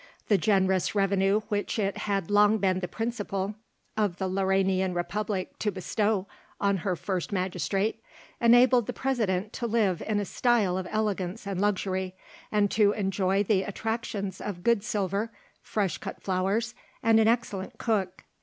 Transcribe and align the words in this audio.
The 0.29 0.37
generous 0.39 0.95
revenue 0.95 1.41
which 1.49 1.77
it 1.77 1.95
had 1.95 2.31
long 2.31 2.57
been 2.57 2.79
the 2.79 2.87
principle 2.87 3.53
of 3.95 4.17
the 4.17 4.27
Lauranian 4.27 4.95
Republic 4.95 5.59
to 5.59 5.71
bestow 5.71 6.25
on 6.59 6.77
her 6.77 6.95
First 6.95 7.31
Magistrate 7.31 8.01
enabled 8.41 8.87
the 8.87 8.93
President 8.93 9.53
to 9.53 9.67
live 9.67 10.01
in 10.01 10.19
a 10.19 10.25
style 10.25 10.75
of 10.75 10.87
elegance 10.89 11.45
and 11.45 11.61
luxury, 11.61 12.15
and 12.51 12.71
to 12.71 12.93
enjoy 12.93 13.43
the 13.43 13.61
attractions 13.61 14.41
of 14.41 14.63
good 14.63 14.83
silver, 14.83 15.31
fresh 15.61 15.99
cut 15.99 16.19
flowers, 16.19 16.73
and 17.03 17.19
an 17.19 17.27
excellent 17.27 17.77
cook. 17.77 18.23